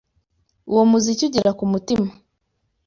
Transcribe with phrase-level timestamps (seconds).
[0.71, 2.07] Uwo muziki ugera kumutima.